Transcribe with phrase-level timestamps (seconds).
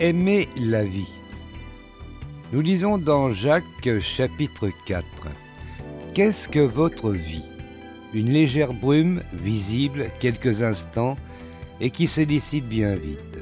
[0.00, 1.12] Aimer la vie.
[2.52, 5.06] Nous lisons dans Jacques chapitre 4.
[6.14, 7.44] Qu'est-ce que votre vie?
[8.12, 11.14] Une légère brume visible quelques instants
[11.80, 13.38] et qui se dissipe bien vite.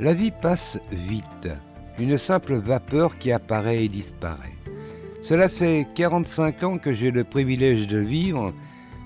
[0.00, 1.50] La vie passe vite,
[1.98, 4.56] une simple vapeur qui apparaît et disparaît.
[5.20, 8.54] Cela fait 45 ans que j'ai le privilège de vivre,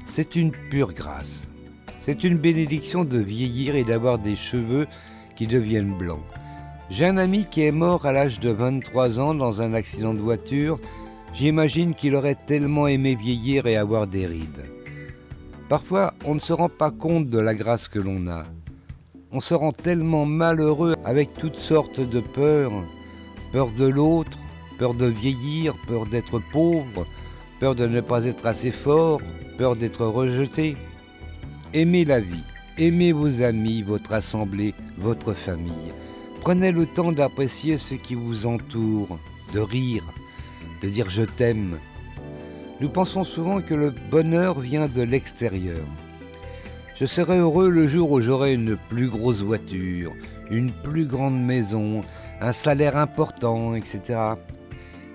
[0.06, 1.40] c'est une pure grâce.
[1.98, 4.86] C'est une bénédiction de vieillir et d'avoir des cheveux
[5.34, 6.22] qui deviennent blancs.
[6.90, 10.20] J'ai un ami qui est mort à l'âge de 23 ans dans un accident de
[10.20, 10.76] voiture.
[11.32, 14.66] J'imagine qu'il aurait tellement aimé vieillir et avoir des rides.
[15.68, 18.42] Parfois, on ne se rend pas compte de la grâce que l'on a.
[19.30, 22.84] On se rend tellement malheureux avec toutes sortes de peurs.
[23.52, 24.38] Peur de l'autre,
[24.78, 27.06] peur de vieillir, peur d'être pauvre,
[27.58, 29.22] peur de ne pas être assez fort,
[29.56, 30.76] peur d'être rejeté.
[31.72, 32.44] Aimez la vie,
[32.78, 35.92] aimez vos amis, votre assemblée, votre famille.
[36.40, 39.18] Prenez le temps d'apprécier ce qui vous entoure,
[39.52, 40.04] de rire,
[40.82, 41.78] de dire je t'aime.
[42.80, 45.86] Nous pensons souvent que le bonheur vient de l'extérieur.
[46.96, 50.12] Je serai heureux le jour où j'aurai une plus grosse voiture,
[50.50, 52.00] une plus grande maison,
[52.40, 54.18] un salaire important, etc.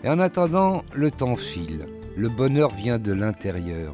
[0.03, 1.85] Et en attendant, le temps file.
[2.15, 3.93] Le bonheur vient de l'intérieur.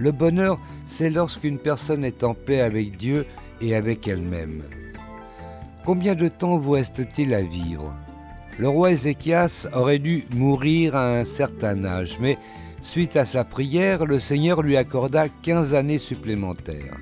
[0.00, 3.26] Le bonheur, c'est lorsqu'une personne est en paix avec Dieu
[3.60, 4.62] et avec elle-même.
[5.84, 7.94] Combien de temps vous reste-t-il à vivre?
[8.58, 12.38] Le roi Ézéchias aurait dû mourir à un certain âge, mais
[12.80, 16.96] suite à sa prière, le Seigneur lui accorda 15 années supplémentaires.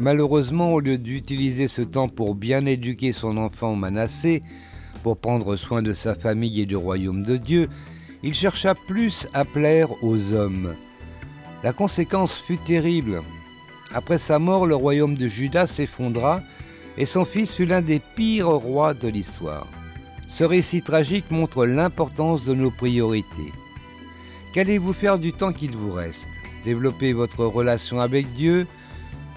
[0.00, 4.42] Malheureusement, au lieu d'utiliser ce temps pour bien éduquer son enfant Manassé,
[5.04, 7.68] pour prendre soin de sa famille et du royaume de Dieu,
[8.24, 10.74] il chercha plus à plaire aux hommes.
[11.62, 13.22] La conséquence fut terrible.
[13.92, 16.40] Après sa mort, le royaume de Juda s'effondra
[16.96, 19.66] et son fils fut l'un des pires rois de l'histoire.
[20.28, 23.52] Ce récit tragique montre l'importance de nos priorités.
[24.52, 26.28] Qu'allez-vous faire du temps qu'il vous reste?
[26.64, 28.66] Développer votre relation avec Dieu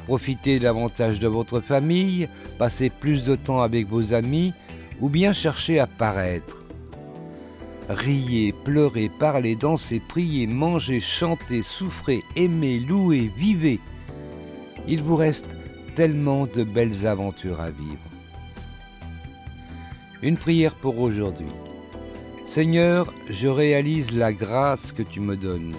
[0.05, 4.53] Profiter davantage de votre famille Passer plus de temps avec vos amis
[4.99, 6.62] Ou bien chercher à paraître?
[7.89, 13.79] Riez, pleurez, parlez, dansez, priez, mangez, chantez, souffrez, aimez, louez, vivez.
[14.87, 15.47] Il vous reste
[15.95, 17.99] tellement de belles aventures à vivre.
[20.21, 21.51] Une prière pour aujourd'hui.
[22.45, 25.75] Seigneur, je réalise la grâce que tu me donnes.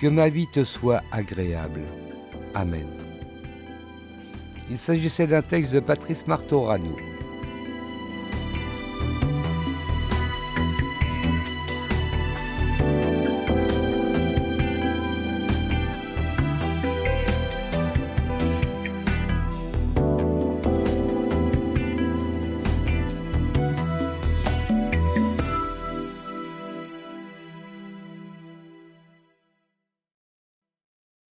[0.00, 1.82] Que ma vie te soit agréable.
[2.54, 2.88] Amen.
[4.68, 6.96] Il s'agissait d'un texte de Patrice Martorano.